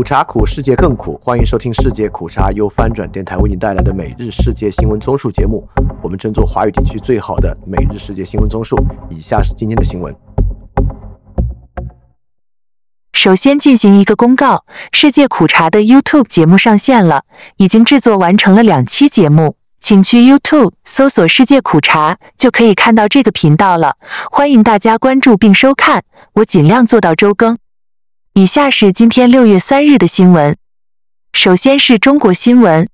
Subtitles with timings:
[0.00, 1.20] 苦茶苦，世界更苦。
[1.22, 5.68] 欢迎收听世界苦茶由翻转电台为您带来的每日世界新闻综述节目。
[6.00, 8.82] 我们争做华语地区最好的每日世界新闻综述。
[9.10, 10.16] 以下是今天的新闻。
[13.12, 17.24] 首先进行一个公告：世界苦茶的 YouTube 节目上线了，
[17.58, 23.96] 已经制作完成了两期节目，请去 YouTube 搜索“世界苦茶”就可以看到这个频道了。
[24.30, 26.02] 欢迎大家关注并收看，
[26.36, 27.58] 我尽量做到周更。
[28.34, 30.56] 以下是今天六月三日的新闻。
[31.32, 32.88] 首先是中国新闻：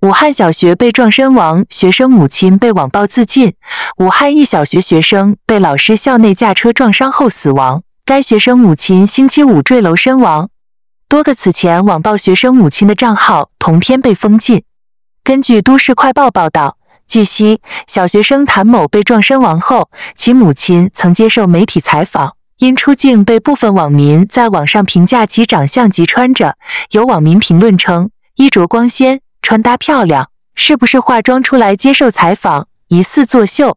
[0.00, 3.54] 武汉小学被撞身亡，学生母亲被网暴自尽。
[3.98, 10.50] 武汉一小学学生被老师校内驾车撞伤后死亡，该学生母亲星期五坠楼身亡。
[11.08, 14.64] 多个此前网暴学生母亲的账号同天被封禁。
[15.22, 22.35] 根据都市快报报道，据悉，小学生谭某被撞身亡后，其母亲曾接受媒体采访。
[22.58, 26.56] 因出镜被部分网民在网上评价其长相及穿着，
[26.90, 33.76] 有网民评论称衣着光鲜、穿搭漂亮，是不是化妆出来接受采访，疑似作秀？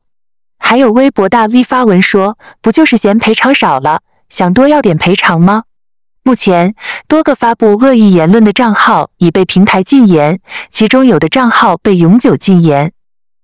[0.59, 5.63] 还有微博大 V 发文说，不就是嫌赔偿少了，想多要点赔偿吗？
[6.23, 6.73] 目前，
[7.05, 12.93] 多个发布恶意言论的账号已被平台禁言，其中有的账号被永久禁言。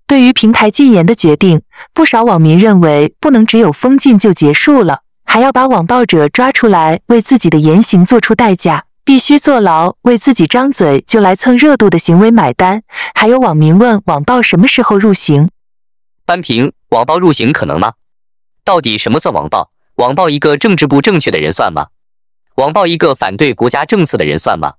[0.07, 1.61] 对于平台禁言的决定，
[1.93, 4.99] 不少网民认为不能只有封禁就结束了。
[5.35, 12.81] 还要把网暴者抓出来，为自己的言行做出代价，必须坐牢，为自己张嘴就来蹭热度的行为买单。
[13.13, 15.49] 还有网民问：网暴什么时候入刑？
[16.25, 17.95] 翻评：网暴入刑可能吗？
[18.63, 19.71] 到底什么算网暴？
[19.95, 21.87] 网暴一个政治不正确的人算吗？
[22.55, 24.75] 网暴一个反对国家政策的人算吗？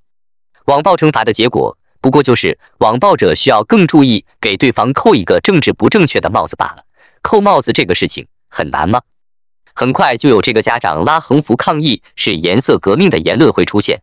[0.64, 6.84] 网暴惩罚的结果不过就是网暴者需要更注意给对方扣一个政治不正确的帽子罢了。
[7.20, 9.02] 扣帽子这个事情很难吗？
[9.78, 14.00] 很快就有这个家长拉横幅抗议是颜色革命的言论会出现。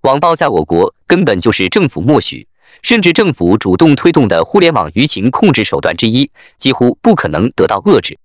[0.00, 2.48] 网暴在我国根本就是政府默许，
[2.80, 8.18] 甚至政府主动推动的互联网舆情控制手段之一，几乎不可能得到遏制。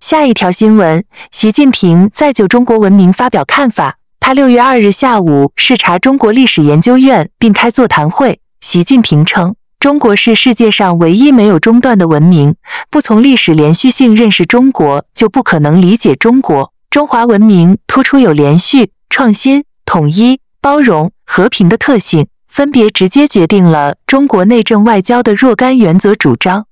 [0.00, 3.98] 下一条新闻：习近平在就中国文明发表看法。
[4.18, 8.40] 他六月二日下午视察中国历史研究院并开座谈会。
[8.60, 9.54] 习近平称。
[9.80, 12.54] 中国是世界上唯一没有中断的文明。
[12.90, 16.74] 不从历史连续性认识中国，就不可能理解中国。
[16.90, 26.66] 中华文明突出有连续、创新、统一、包容、和平的特性，分别直接决定了中国内政外交的若干原则主张。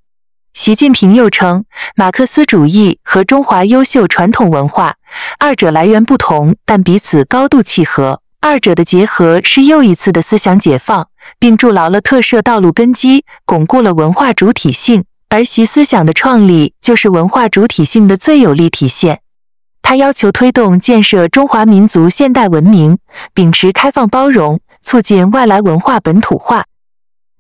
[0.53, 1.65] 习近平又称，
[1.97, 4.97] 马克思主义和中华优秀传统文化，
[5.39, 8.21] 二者来源不同，但彼此高度契合。
[8.41, 11.09] 二者的结合是又一次的思想解放。
[11.39, 15.05] 并筑牢了特设道路根基，巩固了文化主体性。
[15.31, 19.21] 而习思想的创立就是文化主体性的最有力体现。
[19.83, 22.99] 他要求推动建设中华民族现代文明，
[23.35, 26.65] 秉持开放包容，促进外来文化本土化。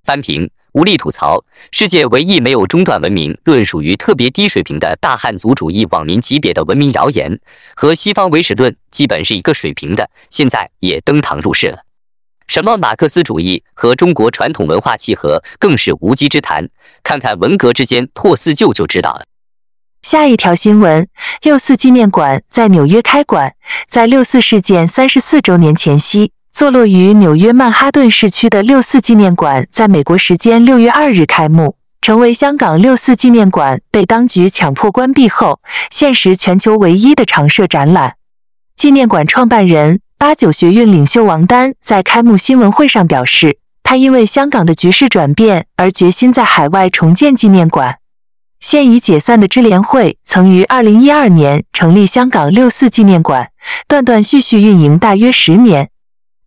[0.05, 7.41] 翻评无力吐槽：世界唯一没有中断文明论属于特别低水平的大汉族主义网民级别的文明谣言，
[7.75, 10.11] 和西方唯史论基本是一个水平的。
[10.29, 11.79] 现在也登堂入室了。
[12.49, 16.69] 什么马克思主义和中国传统文化契合，更是无稽之谈。
[17.05, 19.25] 看看文革之间破四旧就知道了。
[20.01, 21.07] 下一条新闻：
[21.43, 23.53] 六四纪念馆在纽约开馆。
[23.87, 35.61] 在六四事件三十四周年前夕，坐落于纽约曼哈顿市区的六四纪念馆，在美国时间六月二日开幕，成为香港六四纪念馆被当局强迫关闭后，
[35.91, 38.15] 现时全球唯一的常设展览。
[38.75, 40.01] 纪念馆创办人。
[40.21, 47.99] 八九学运领袖王丹在开幕新闻会上表示，他因为香港的局势转变而决心在海外重建纪念馆。
[48.59, 53.51] 现已解散的支联会曾于二零一二年成立香港六四纪念馆，
[53.87, 55.89] 断断续续运营大约十年。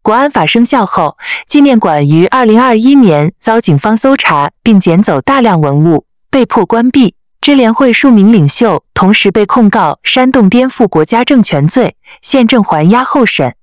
[0.01, 1.17] 国安法生效后，
[1.47, 7.15] 纪念馆于二零二一年遭警方搜查并捡走大量文物，被迫关闭。
[7.39, 13.55] 支联会数名领袖同时被控告煽动颠覆国家政权罪，现正还押候审。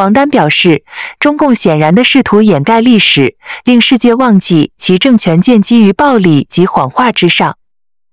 [0.00, 0.82] 王丹表示，
[1.18, 7.58] 中共显然的试图掩盖历史，令世界忘记其政权建基于暴力及谎话之上。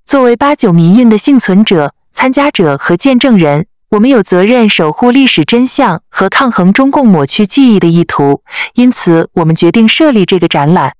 [0.05, 8.43] 作为八九民运的幸存者、参加者和见证人，我们有责任守护历史真相和抗衡中共抹去记忆的意图。
[8.73, 10.91] 因此，我们决定设立这个展览。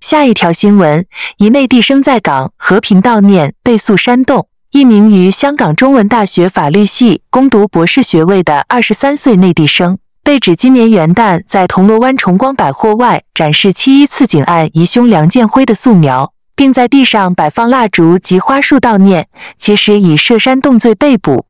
[0.00, 1.04] 下一条新闻：
[1.36, 4.48] 一内地生在港和平悼念被诉煽动。
[4.72, 9.98] 一名于香港中文大学法律系攻读博士学位的二十三岁内地生。
[10.26, 21.46] 被指今年元旦在铜锣湾崇光百货外展示七一刺警案疑凶梁建辉的素描，并在地上摆放蜡烛及花束悼念，其实以涉煽动罪被捕。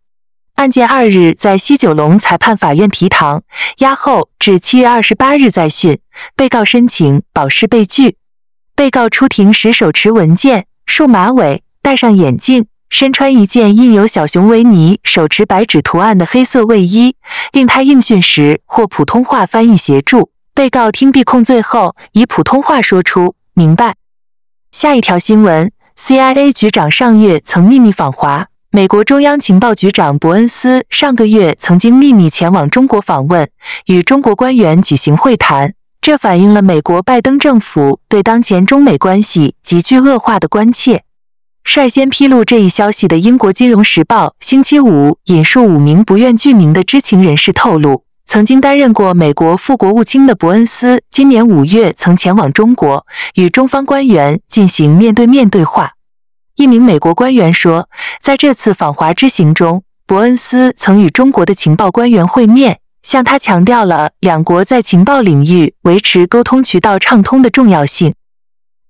[0.56, 3.42] 案件二日在西九龙裁判法院提堂，
[3.78, 5.98] 押后至七月二十八日再讯。
[6.36, 8.18] 被告申请保释被拒。
[8.74, 17.16] 被告出庭时手持文件，束马尾，戴上眼镜，身穿一件印有小熊维尼手持白纸图案的黑色卫衣。
[17.52, 20.30] 令他应讯时或普通话翻译协助。
[20.54, 23.94] 被告听毕控罪后，以普通话说出“明白”。
[24.72, 28.46] 下一条新闻：CIA 局长上月曾秘密访华。
[28.70, 33.48] 美国中央情报局长伯恩斯上个月曾经秘密前往中国访问，
[33.86, 35.74] 与中国官员举行会谈。
[36.02, 41.02] 这反映了美国拜登政府对当前中美关系急剧恶化的关切。
[41.66, 53.04] 率先披露这一消息的英国《金融时报》星期五引述五名不愿具名的知情人士透露，曾经担任过美国副国务卿的伯恩斯今年五月曾前往中国，
[53.34, 55.94] 与中方官员进行面对面对话。
[56.54, 57.88] 一名美国官员说，
[58.22, 68.14] 在这次访华之行中，伯恩斯曾与中国的情报官员会面，向他强调了两国在情报领域维持沟通渠道畅通的重要性。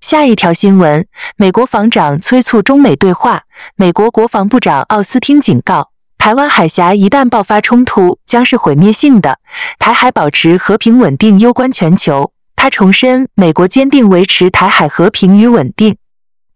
[0.06, 1.04] 下一条新闻：
[1.36, 3.42] 美国防长催促中美对话。
[3.74, 9.40] 美国国防部长奥斯汀警告，台湾海峡一旦爆发冲突，将是毁灭性的。
[9.80, 12.30] 台海保持和平稳定攸关全球。
[12.54, 15.96] 他重申，美国坚定维持台海和平与稳定。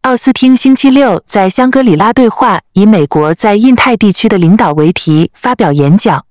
[0.03, 6.25] 奥斯汀星期六在香格里拉对话以“美国在印太地区的领导”为题发表演讲。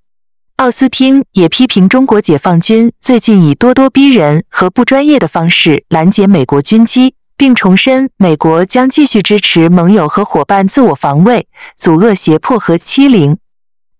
[0.60, 11.48] 奥斯汀也批评中国解放军最近以咄咄逼人和不专业的方式拦截美国军机，并重申美国将继续支持盟友和伙伴自我防卫，
[11.78, 13.38] 阻遏胁迫和欺凌。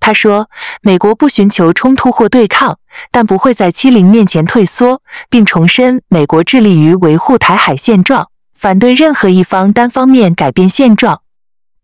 [0.02, 0.50] 他说
[0.84, 2.78] ：“美国不寻求冲突或对抗，
[3.10, 11.22] 但不会在欺凌面前退缩，并重申美国致力于维护台海现状。”反对任何一方单方面改变现状。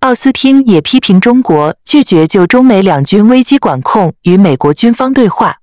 [0.05, 5.57] 奥斯汀也批评中国拒绝就中美两军危机管控与美国军方对话。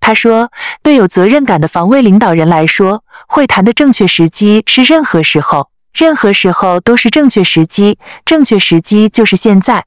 [0.00, 0.50] 他说
[0.82, 7.96] ：“对有责任感的防卫领导人来说，会谈的正确时机是任何时候，任何时候都是正确时机。
[8.24, 9.84] 正确时机就是现在。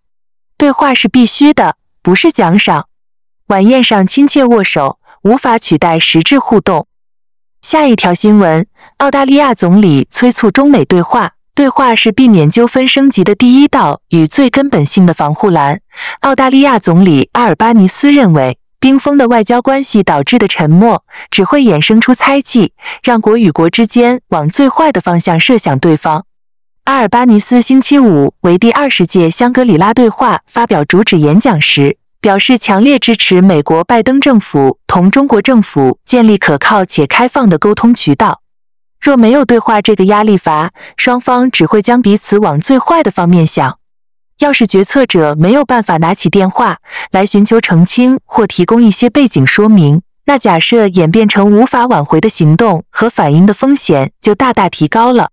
[0.58, 2.88] 对话是必须的，不是奖赏。
[3.48, 6.88] 晚宴上亲切握手无法取代实质互动。”
[7.62, 8.66] 下一条新闻：
[9.00, 11.34] 澳大利亚总理催促中美对话。
[11.60, 15.82] 对话是避免纠纷升级的第一道与最根本性的防护栏。
[16.22, 22.72] 澳大利亚总理阿尔巴尼斯认为，冰封的外交关系导致的沉默只会衍生出猜忌，
[23.04, 26.24] 让国与国之间往最坏的方向设想对方。
[26.86, 31.98] 阿尔巴尼斯星期五为第二十届香格里拉对话发表主旨演讲时。
[32.22, 38.42] 表示强烈支持美国拜登政府同中国政府建立可靠且开放的沟通渠道。
[39.02, 43.78] 若没有对话这个压力阀，双方只会将彼此往最坏的方面想。
[44.40, 46.78] 要是决策者没有办法拿起电话
[47.12, 55.32] 来寻求澄清或提供一些背景说明，那假设演变成无法挽回的行动和反应的风险就大大提高了。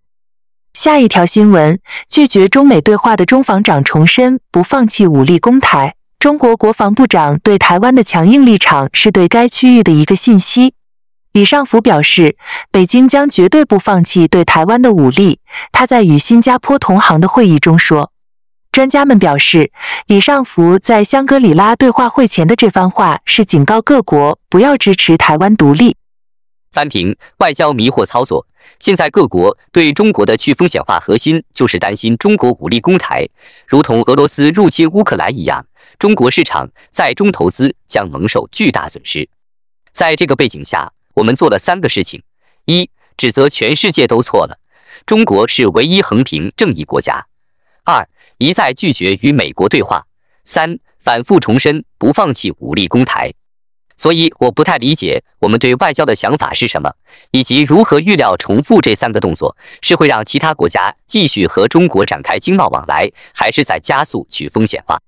[0.75, 1.79] 下一条新闻：
[2.09, 5.95] 拒绝中美对话的中防长重申不放弃武力攻台。
[6.19, 10.75] 中国国防部长对台湾的强硬立场是对该区域的一个信息。
[11.37, 12.35] 李尚福表示，
[12.71, 15.41] 北京将绝对不放弃对台湾的武力。
[15.71, 18.11] 他在与新加坡同行的会议中说。
[18.73, 19.71] 专家们表示，
[20.07, 25.99] 李尚福在香格里拉对话会前的这番话是警告各国不要支持台湾独立。
[26.73, 28.47] 翻评外交迷惑操作。
[28.81, 33.29] 现在各国对中国的去风险化核心就是担心中国武力攻台，
[33.67, 35.67] 如同俄罗斯入侵乌克兰一样。
[35.99, 39.29] 中国市场在中投资将蒙受巨大损失。
[39.93, 42.23] 在这个背景下，我们做了三个事情：
[42.67, 44.59] 一、指责全世界都错了，
[45.07, 47.27] 中国是唯一横平正义国家；
[47.85, 48.07] 二、
[48.37, 50.03] 一再拒绝与美国对话；
[50.45, 53.33] 三、反复重申不放弃武力攻台。
[53.97, 56.93] 所以，我不太理解我们对外交的想法是什么，
[57.31, 65.01] 以及如何预料重复这三个动作是会让其他国家继续和中国展开经贸往来，还是在加速去风险化。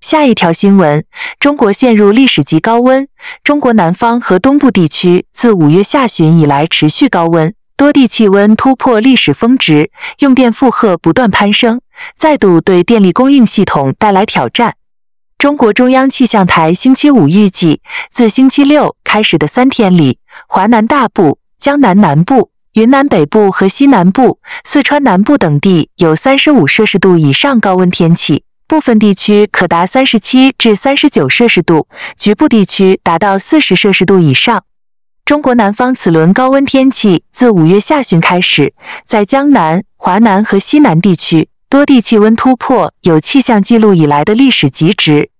[0.00, 1.04] 下一条新闻：
[1.38, 3.06] 中国陷入历史级高温。
[3.44, 9.90] 中国南方和东部地区自五月下旬以来持续高温，多地气温突破历史峰值，
[10.20, 11.82] 用电负荷不断攀升，
[12.16, 14.74] 再度对电力供应系统带来挑战。
[15.36, 28.44] 中国中央气象台星期五预计，自星期六开始的三天里，华南大部、江南南部、云南北部和西南部、四川南部等地有三十五摄氏度以上高温天气。
[28.70, 34.62] 部分地区可达三十七至三十九摄氏度，局部地区达到四十摄氏度以上。
[35.24, 38.72] 中国南方此轮高温天气自五月下旬开始，
[39.04, 45.30] 在江南、华南和西南地区多地气温突破有气象记录以来的历史极值。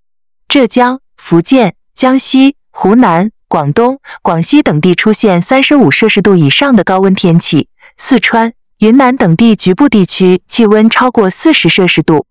[0.48, 12.26] 浙江、福建、江西、湖南、广东、广西等地出现三十五摄氏度以上的高温天气，四川、云南等地局部地区气温超过四十摄氏度。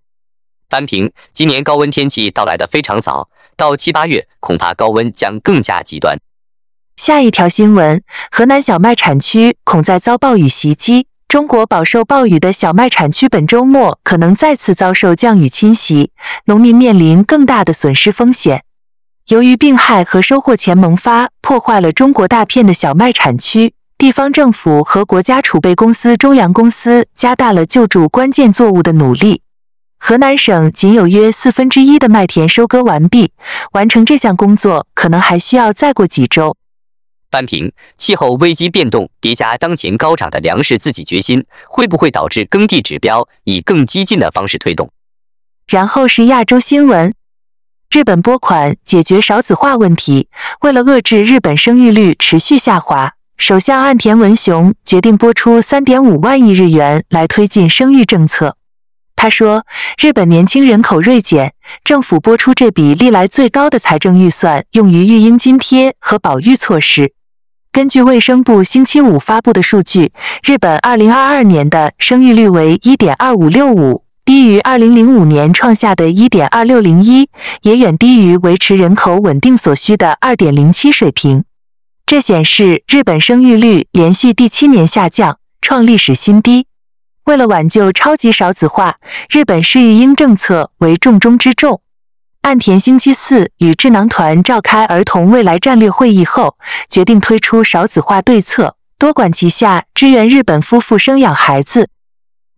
[0.69, 6.17] 翻平，今年高温天气到来的非常早，到七八月恐怕高温将更加极端。
[6.95, 11.07] 下一条新闻：河南小麦产区恐再遭暴雨袭击。
[11.27, 16.11] 中国饱受暴雨的小麦产区本周末可能再次遭受降雨侵袭，
[16.45, 18.63] 农民面临更大的损失风险。
[19.27, 29.43] 由于病害和收获前萌发，破坏了中国大片的小麦产区，地方政府和国家储备公司中粮公司加大了救助关键作物的努力。
[29.99, 33.31] 河南省仅有约四分之一的麦田收割完毕，
[33.73, 36.55] 完成这项工作可能还需要再过几周。
[37.29, 44.89] 班平，气候危机变动叠加当前高涨的粮食自给决心，会不会导致耕地指标以更激进的方式推动？
[45.67, 47.13] 然后是亚洲新闻：
[47.91, 50.29] 日本拨款解决少子化问题。
[50.61, 58.55] 为了遏制日本生育率持续下滑，首相岸田文雄决定拨出三点五万亿日元来推进生育政策。
[59.21, 59.65] 他说，
[60.01, 61.51] 日本年轻人口锐减，
[61.83, 67.11] 政府拨出这笔历来最高的财政预算，用于育婴津贴和保育措施。
[67.69, 77.27] 根据卫生部星期五发布的数据，日本2022年的生育率为1.2565，低于2005年创下的1.2601，
[77.63, 81.43] 也远低于维持人口稳定所需的2.07水平。
[82.05, 86.68] 这显示日本生育率连续第七年下降，创历史新低。
[87.25, 88.97] 为了挽救超级少子化，
[89.29, 91.81] 日本试育婴政策为重中之重。
[92.41, 96.57] 岸田星期四与智囊团召开儿童未来战略会议后，
[96.89, 101.89] 决定推出少子化对策，多管齐下，支援日本夫妇生养孩子。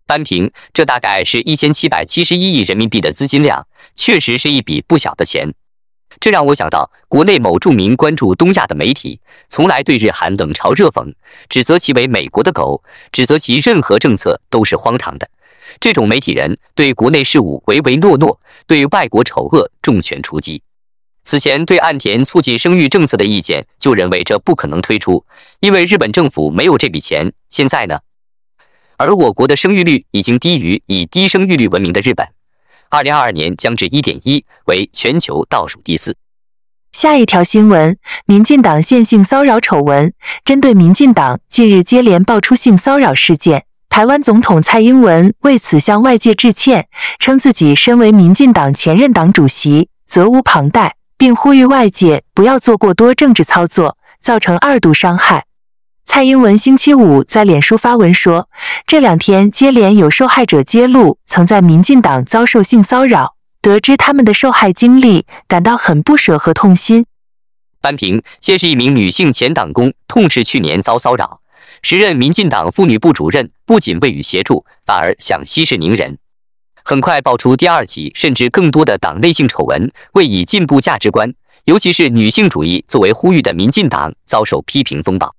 [0.06, 5.52] 班平，这大概是一千七百七十一亿人民币的资金量，确实是一笔不小的钱。
[6.22, 11.12] 这让我想到，国内某著名关注东亚的媒体，从来对日韩冷嘲热讽，
[11.48, 15.28] 指责其为美国的狗，指责其任何政策都是荒唐的。
[15.80, 18.38] 这种媒体人对国内事务唯唯诺诺，
[18.68, 20.62] 对外国丑恶重拳出击。
[21.24, 25.26] 此前对岸田促进生育政策的意见，就认为这不可能推出，
[25.58, 27.32] 因为日本政府没有这笔钱。
[27.50, 27.98] 现在呢？
[28.96, 32.28] 而我国的生育率已经低于以低生育率闻名的日本，
[32.92, 36.14] 二零二二年降至一点一，为全球倒数第四。
[36.92, 37.96] 下一条新闻：
[38.26, 40.12] 民进党线性骚扰丑闻。
[40.44, 43.64] 针对民进党近日接连爆出性骚扰事件。
[43.88, 46.86] 台湾总统蔡英文为此向外界致歉，
[47.18, 55.46] 称自己身为民进党前任党主席，责无旁贷，并呼吁外界不要做过多政治操作，造成二度伤害。
[56.14, 58.46] 蔡英文星期五在脸书发文说，
[58.86, 67.06] 这两天接连有受害者揭露曾在民进党遭受性骚扰，得知他们的受害经历，感到很不舍和痛心。
[67.80, 71.40] 班平，先是一名女性前党工痛斥去年遭骚扰。
[71.80, 76.18] 时任民进党妇女部主任不仅未予协助，反而想息事宁人。
[76.84, 81.32] 很快爆出第二起甚至更多的党内性丑闻，为以进步价值观，
[81.64, 85.34] 尤其是女性主义作为呼吁的民进党遭受批评风暴。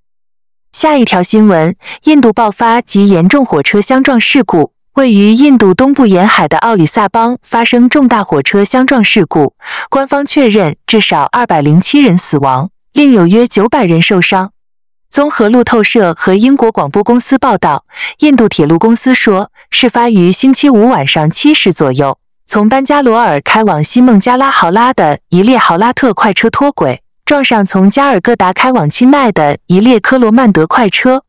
[0.74, 9.54] 下一条新闻：印度爆发极严重火车相撞事故，位于印度东部沿海的奥里萨邦发生重大火车相撞事故，
[9.88, 14.50] 官方确认至少二百零七人死亡，另有约九百人受伤。
[15.08, 17.84] 综合路透社和英国广播公司报道，
[18.18, 31.24] 印度铁路公司说，事发于星期五晚上七时左右，从班加罗尔开往西孟加拉豪拉的一列豪拉特快车脱轨，撞上从加尔各答开往钦奈的一列科罗曼德快车。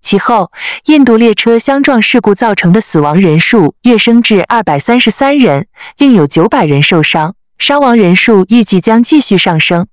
[0.00, 0.50] 其后，
[0.86, 5.66] 印度列车相撞事故造成的死亡人数跃升至二百三十三人，
[5.98, 9.86] 另有九百人受伤，伤亡人数预计将继续上升。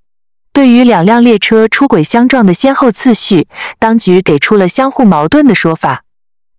[0.54, 6.04] 对于两辆列车出轨相撞的先后次序，当局给出了相互矛盾的说法。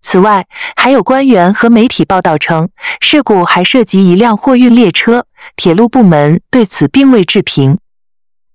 [0.01, 0.47] 此外，
[0.77, 2.71] 还有官员和媒体报道称，
[3.01, 5.27] 事故还涉及一辆货运列车。
[5.57, 7.79] 铁路部门对此并未置评。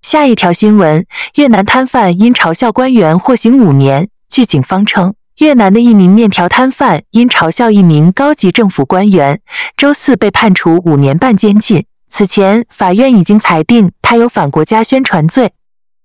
[0.02, 4.08] 下一条新闻：越南摊贩因嘲笑官员获刑五年。
[4.30, 9.40] 据警方称，越南的一名面条摊贩因嘲笑一名高级政府官员，
[9.76, 11.84] 周四被判处五年半监禁。
[12.10, 15.52] 此前，法院已经裁定他有反国家宣传罪。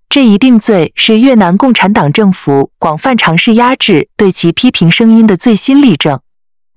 [0.09, 6.19] 这一定罪是越南共产党政府广泛尝试压制对其批评声音的最新例证。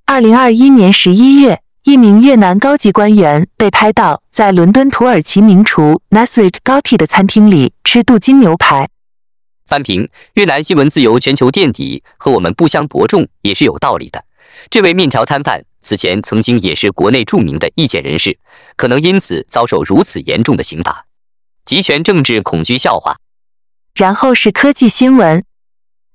[0.06, 8.88] 二零二一年十一月，一名越南高级官员被拍到在伦敦土耳其名厨 Nasrit Goti 的餐厅里吃镀金牛排。
[9.68, 14.24] 翻评：越南新闻自由全球垫底和我们不相伯仲也是有道理的。
[14.68, 15.64] 这位面条摊贩。
[15.80, 18.36] 此前曾经也是国内著名的意见人士，
[18.74, 21.06] 可能因此遭受如此严重的刑罚。
[21.64, 23.18] 集权政治恐惧笑话。
[23.94, 25.44] 然后是科技新闻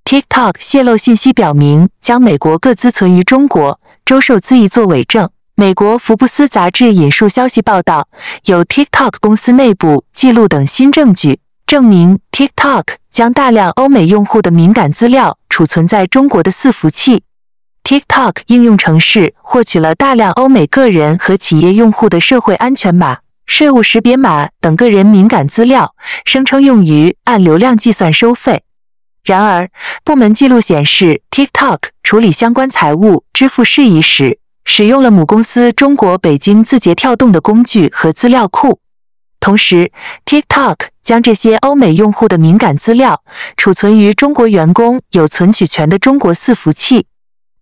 [0.03, 5.29] ，TikTok 泄露信息表明将美国各资存于中国，周受资一作伪证。
[5.55, 8.07] 美国福布斯杂志引述消息报道，
[8.45, 17.23] 有 TikTok 公司内部记录等新证据，证明 TikTok 将大量欧美用户的敏感资料储存在中国的伺服器。
[17.83, 25.93] TikTok 应用程式获取了大量欧美个人和企业用户的社会安全码、税务识别码等个人敏感资料，
[26.25, 28.63] 声称用于按流量计算收费。
[29.23, 29.69] 然而，
[30.03, 38.79] 部门记录显示，TikTok 处理相关财务支付事宜时，使用了母公司中国北京字节跳动的工具和资料库。
[39.39, 39.91] 同时
[40.25, 43.23] ，TikTok 将这些欧美用户的敏感资料
[43.57, 47.07] 储存于中国员工有存取权的中国伺服器。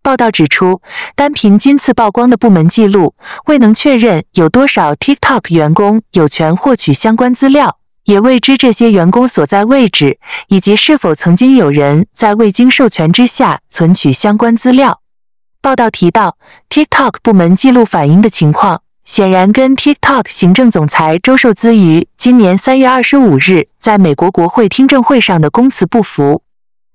[0.02, 0.82] 报道指出，
[1.16, 3.16] 单凭今次曝光的部门记录，
[3.46, 15.00] 未能确认有多少 TikTok 员工有权获取相关资料，也未知这些员工所在位置以及是否曾经有人在未经授权之下存取相关资料。
[15.62, 16.38] 报道提到
[16.70, 26.44] ，TikTok 部门记录反映的情况，显然跟 TikTok 行政总裁周受资于今年三月二十五日在美国国会听证会上的供词不符。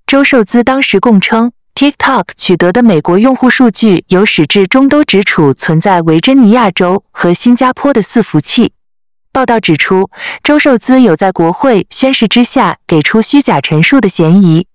[0.07, 1.51] 周受资当时供称。
[1.75, 8.71] TikTok 取得的美国用户数据由始至终都只储存在维珍尼亚州和新加坡的伺服器。
[9.33, 10.09] 报道指出，
[10.41, 14.67] 周受资有在国会宣誓之下给出虚假陈述的嫌疑。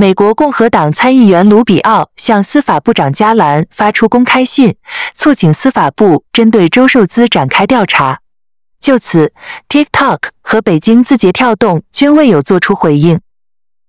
[0.00, 4.76] 美国共和党参议员卢比奥向司法部长加兰发出公开信，
[5.12, 8.20] 促请司法部针对周受资展开调查。
[8.80, 9.32] 就此
[9.68, 13.18] ，TikTok 和北京字节跳动均未有作出回应。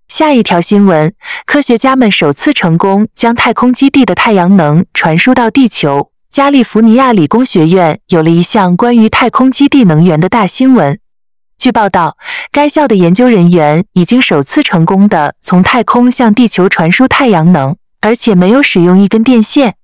[0.07, 1.13] 下一条新闻：
[1.45, 6.09] 科学家们首次成功将太空基地的太阳能传输到地球。
[6.31, 10.99] 加利福尼亚理工学院有了一项关于太空基地能源的大新闻。
[11.59, 12.15] 据报道，
[12.53, 19.75] 该校的研究人员已经首次成功的从太空向地球传输太阳能，而且没有使用一根电线。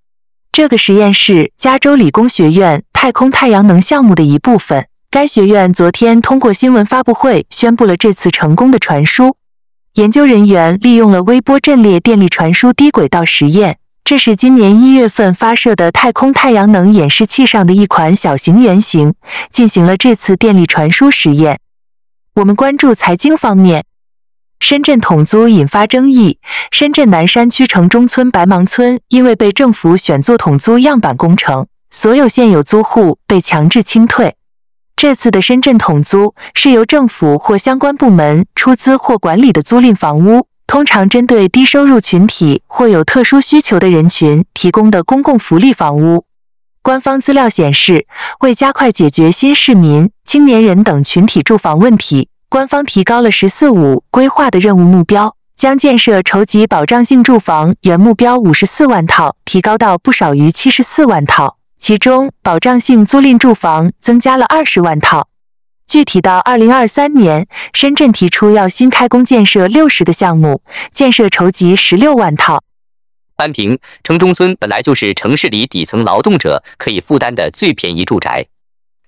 [0.54, 4.88] 这个实验是加州理工学院太空太阳能项目的一部分。
[5.12, 9.36] 该学院昨天通过新闻发布会宣布了这次成功的传输。
[9.96, 19.14] 研究人员利用了微波阵列电力传输低轨道实验，这是今年一月份发射的太空太阳能演示器上的一款小型原型，
[19.52, 21.60] 进行了这次电力传输实验。
[22.36, 23.86] 我们关注财经方面，
[24.60, 26.40] 深圳统租引发争议。
[26.70, 34.36] 深圳南山区城中村白芒村因为被政府选做统租样板工程，所有现有租户被强制清退。
[34.98, 46.26] 这次的深圳统租是由政府或相关部门出资或管理的租赁房屋，通常针对低收入群体或有特殊需求的人群提供的公共福利房屋。
[46.86, 48.06] 官方资料显示，
[48.42, 61.58] 为加快解决新市民、青年人等群体住房问题，官方提高了“十四五”规划的任务目标，将建设筹集保障性住房原目标五十四万套提高到不少于七十四万套。
[61.80, 65.28] 其中，保障性租赁住房增加了二十万套。
[65.88, 70.62] 具体到二零二三年，深圳提出要新开工建设六十个项目，
[70.94, 72.62] 建设筹集十六万套。
[73.36, 78.46] 班平，城中村本来就是城市里底层劳动者可以负担的最便宜住宅。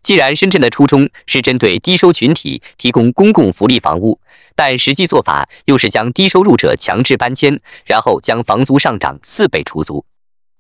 [0.04, 4.20] 既然深圳的初衷是针对低收群体提供公共福利房屋，
[4.56, 10.06] 但实际做法又是将低收入者强制搬迁，然后将房租上涨四倍出租。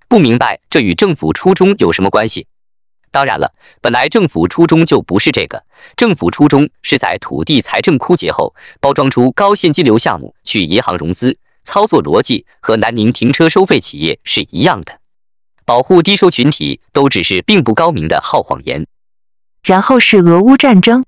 [0.09, 2.47] 不明白这与政府初衷有什么关系？
[3.11, 5.63] 当然了，本来政府初衷就不是这个，
[5.95, 14.93] 政府初衷是在土地财政枯竭后，包装出高现金流项目去银行融资，操作逻辑和南宁停车收费企业是一样的，
[15.65, 18.87] 保护低收群体都只是并不高明的好谎言。
[19.63, 21.03] 然后是俄乌战争，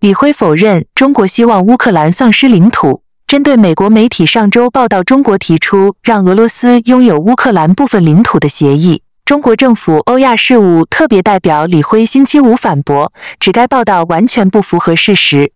[0.00, 3.04] 李辉否认中国希望乌克兰丧失领土。
[3.28, 15.52] 针对美国媒体上周报道，中国提出让俄罗斯拥有乌克兰部分领土的协议，中国政府欧亚事务特别代表李辉星期五反驳，指该报道完全不符合事实。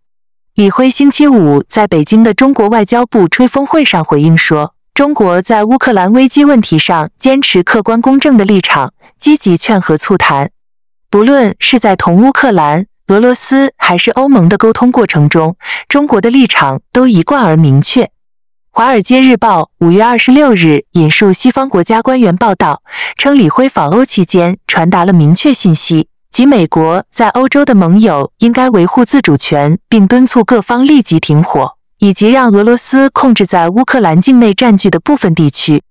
[0.55, 10.51] 李辉星期五在北京的中国外交部吹风会上回应说，中国在乌克兰危机问题上坚持客观公正的立场，积极劝和促谈，
[11.09, 12.87] 不论是在同乌克兰。
[13.07, 15.57] 俄罗斯还是欧盟的沟通过程中，
[15.89, 18.05] 中国的立场都一贯而明确。
[18.71, 22.83] 《华尔街日报》五月二十六日引述西方国家官员报道
[23.17, 35.83] 称，李辉访欧期间传达了明确信息，即美国在欧洲的盟友应该维护自主权，并敦促各方立即停火，以及让俄罗斯控制在乌克兰境内占据的部分地区。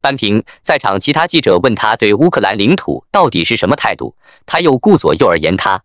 [0.00, 4.14] 班平在场其他记者问他对乌克兰领土到底是什么态度，
[4.46, 5.82] 他又顾左右而言他，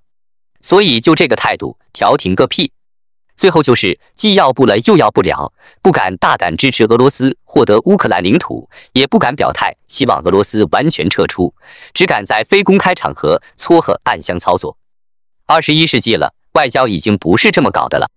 [0.61, 2.71] 所以就这个态度，调停个屁！
[3.39, 11.53] 最后就是既要不了又要不了，不敢大胆支持俄罗斯获得乌克兰领土，也不敢表态希望俄罗斯完全撤出，
[11.93, 14.75] 只敢在非公开场合撮合暗箱操作。
[15.45, 18.09] 二十一世纪了，外交已经不是这么搞的了。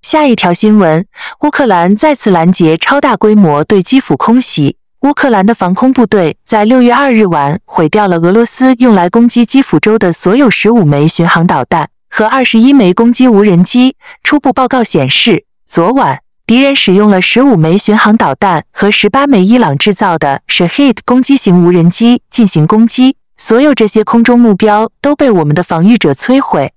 [0.00, 1.06] 下一条新闻：
[1.42, 4.78] 乌克兰再次拦截超大规模对基辅空袭。
[5.02, 11.90] 乌克兰的防空部队在六月二日晚毁掉了俄罗斯用来攻击基辅州的所有十五枚巡航导弹。
[12.08, 13.96] 和二十一枚攻击无人机。
[14.22, 23.16] 初步报告显示，昨晚敌人使用了十五枚巡航导弹和十八枚伊朗制造的 Shahid 攻击型无人机进行攻击。
[23.38, 26.72] 所有这些空中目标都被我们的防御者摧毁。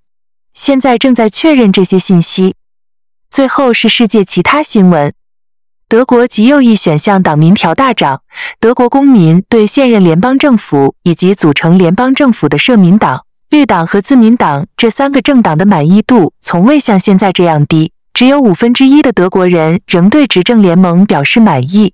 [0.54, 2.56] 现在正在确认这些信息。
[3.32, 5.14] 最后是世界其他新闻：
[5.88, 8.24] 德国极右翼选项党民调大涨，
[8.60, 13.24] 德国公民对现任联邦政府以及组成联邦政府的社民党。
[13.50, 21.94] 绿党和自民党这三个政党的满意度从未像现在这样低，只有五分之一的德国人仍对执政联盟表示满意。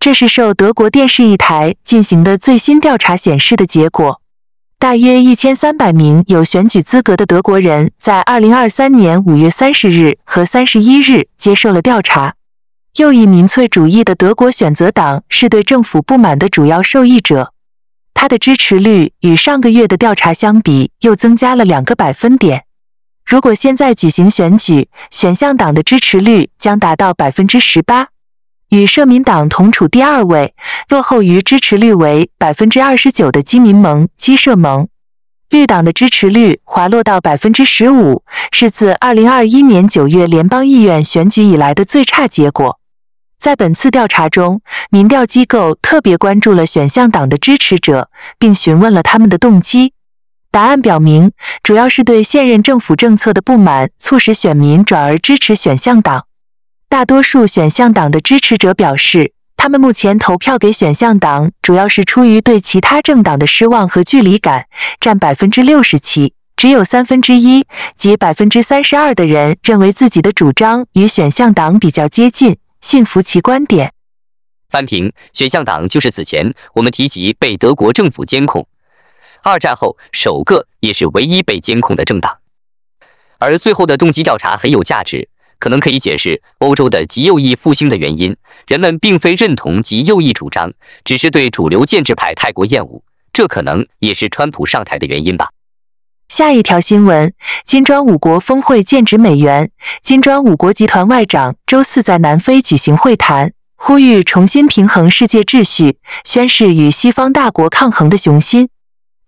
[0.00, 4.22] 这是受德国电视一台进行的最新调查显示的结果。
[4.78, 12.34] 大约一千三百名有选举资格的德国人在二零二三年五月三十日和三十一日接受了调查。
[12.96, 17.52] 右翼民粹主义的德国选择党是对政府不满的主要受益者。
[18.18, 22.64] 他的支持率与上个月的调查相比又增加了两个百分点。
[23.26, 28.08] 如果现在举行选举，选项党的支持率将达到百分之十八，
[28.70, 30.54] 与社民党同处第二位，
[30.88, 34.88] 落后于支持率为百分之二十九的基民盟、基社盟。
[35.50, 42.80] 绿党的支持率滑落到百分之十五，是自二零二一年九月联邦议院选举以来的最差结果。
[43.46, 49.92] 在本次调查中，民调机构特别关注了选项党的支持者，并询问了他们的动机。
[50.50, 51.30] 答案表明，
[51.62, 56.26] 主要是对现任政府政策的不满促使选民转而支持选项党。
[56.88, 64.66] 大多数选项党的支持者表示，他们目前投票给选项党主要是出于对其他政党的失望和距离感，
[64.98, 66.34] 占百分之六十七。
[66.56, 67.64] 只有三分之一，
[67.96, 72.56] 即百分之三十二的人认为自己的主张与选项党比较接近。
[72.86, 73.92] 信服其观点。
[74.68, 78.64] 翻评选项党就是此前我们提及被德国政府监控，
[79.42, 82.38] 二战后首个也是唯一被监控的政党。
[83.38, 88.36] 而最后的动机调查很有价值，可能可以解释欧洲的极右翼复兴的原因。
[88.68, 90.72] 人们并非认同极右翼主张，
[91.04, 93.02] 只是对主流建制派太过厌恶。
[93.32, 95.48] 这可能也是川普上台的原因吧。
[96.28, 97.32] 下一条新闻：
[97.64, 99.70] 金砖五国峰会剑指美元。
[100.02, 108.68] 金砖五国集团外长周四在南非举行会谈，呼吁重新平衡世界秩序，宣示与西方大国抗衡的雄心。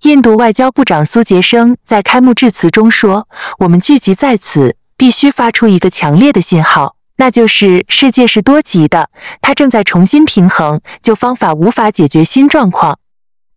[0.02, 3.28] 印度外交部长苏杰生在开幕致辞中说
[3.60, 9.08] ：“我们聚集在此，必须发出一个强烈的信号，那就是世界是多极的，
[9.40, 12.98] 它正在重新平衡，旧方法无法解决新状况。”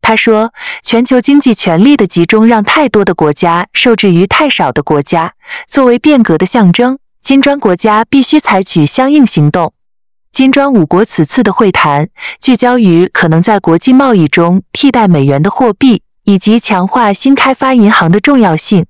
[0.02, 0.52] 他说
[0.84, 5.34] ：“全球经济权力的集中让太多的国家受制于太少的国家。
[5.68, 9.74] 作为变革的象征，金砖国家必须采取相应行动。”
[10.34, 12.08] 金砖五国此次的会谈
[12.40, 18.86] 聚焦于可能在国际贸易中替代美元的货币，以及强化新开发银行的重要性。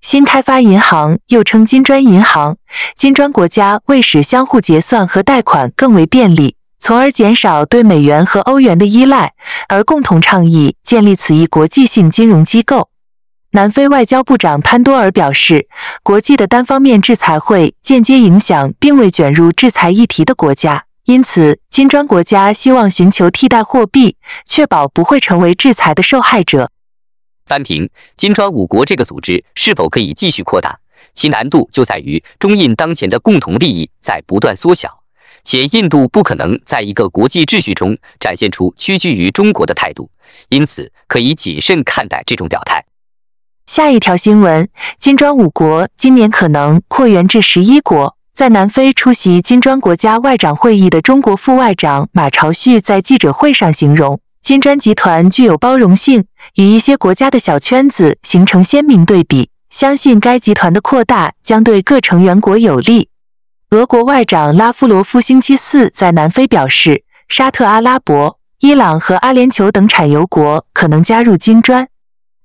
[0.00, 2.56] 新开发银行又称金砖银行，
[2.96, 6.54] 金砖国家为使相互结算和贷款更为便利。
[6.86, 9.34] 从而减少对美元和欧元的依赖，
[9.66, 12.90] 而共同倡议建立此一国际性金融机构。
[13.50, 15.66] 南非外交部长潘多尔表示，
[16.04, 26.70] 国际的单方面制裁会间接影响并未卷入制裁议题的国家，因此金砖国家希望寻求替代货币，确保不会成为制裁的受害者。
[27.46, 30.78] 翻评金砖五国这个组织是否可以继续扩大，
[31.14, 35.00] 其难度就在于中印当前的共同利益在不断缩小。
[35.46, 40.10] 且印度不可能在一个国际秩序中展现出屈居于中国的态度，
[40.48, 42.84] 因此可以谨慎看待这种表态。
[43.66, 48.16] 下一条新闻：金砖五国今年可能扩员至十一国。
[48.34, 59.48] 在南非出席金砖国家外长会议的中国副外长马朝旭在记者会上形容，金砖集团具有包容性，与一些国家的小圈子形成鲜明对比。
[59.70, 63.08] 相信该集团的扩大将对各成员国有利。
[63.70, 71.88] 俄国外长拉夫罗夫星期四在南非表示，沙特阿拉伯、伊朗和阿联酋等产油国可能加入金砖。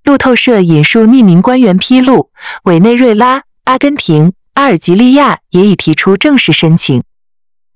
[0.03, 2.31] 路透社引述匿名官员披露，
[2.63, 7.03] 委内瑞拉、阿根廷、阿尔及利亚也已提出正式申请。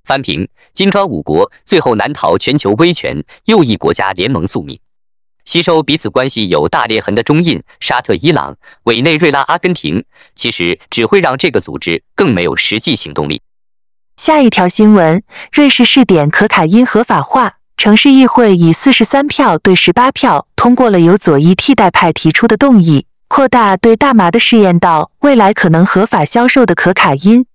[0.03, 4.79] 翻评，金砖五国最后难逃全球威权右翼国家联盟宿命，
[5.45, 10.03] 吸收彼此关系有大裂痕的中印、沙特、伊朗、委内瑞拉、阿根廷，
[10.36, 13.41] 其实只会让这个组织更没有实际行动力。
[14.17, 27.45] 下一条新闻：瑞士试点可卡因合法化，城市议会以四十三票对十八票通过了由左翼替代派提出的动议，扩大对大麻的试验到未来可能合法销售的可卡因。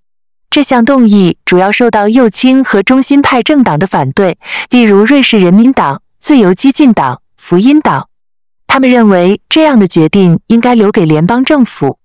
[0.51, 4.37] 这项动议主要受到右倾和中心派政党的反对，
[4.69, 8.09] 例如瑞士人民党、自由激进党、福音党。
[8.67, 11.99] 他们认为这样的决定应该留给联邦政府。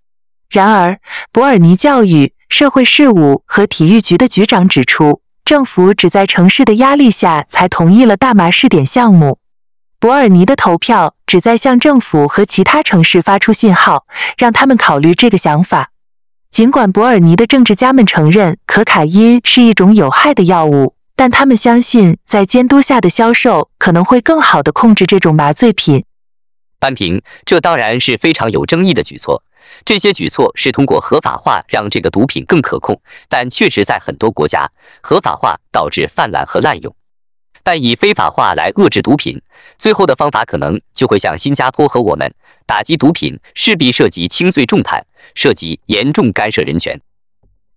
[0.49, 0.99] 然而，
[1.31, 2.33] 伯尔尼教育。
[2.47, 9.39] 社会事务和体育局的局长指出，政府只在城市的压力下才同意了大麻试点项目。
[9.99, 14.05] 伯尔尼的投票旨在向政府和其他城市发出信号，
[14.37, 15.89] 让他们考虑这个想法。
[16.51, 26.03] 尽管伯尔尼的政治家们承认可卡因是一种有害的药物，但他们相信在监督下的销售可能会更好地控制这种麻醉品。
[26.77, 29.41] 扳平，这当然是非常有争议的举措。
[29.83, 34.69] 这些举措是通过合法化让这个毒品更可控，但确实在很多国家，
[35.01, 36.95] 合法化导致泛滥和滥用。
[37.63, 39.41] 但以非法化来遏制毒品，
[39.79, 42.31] 最后的方法可能就会像新加坡和我们，
[42.67, 47.01] 打击毒品势必涉及轻罪重判，涉及严重干涉人权。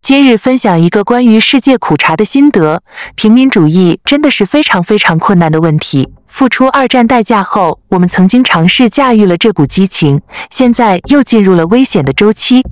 [0.09, 2.81] 今日分享一个关于世界苦茶的心得：
[3.15, 6.11] 平民主义真的是非常非常困难的问题。
[6.27, 12.63] 付出二战代价后，我们曾经尝试驾驭了这股激情，现在又进入了危险的周期。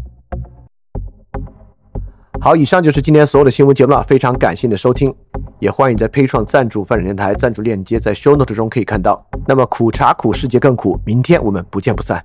[2.41, 5.15] 好，以上就是今天所有的新闻节目了，非常感谢你的收听，
[5.59, 9.23] 也欢迎在 Pay 创赞助范展电台赞助链接在 Show Note 中可以看到。
[9.47, 12.25] 那么苦茶苦，世界更苦，明天我们不见不散。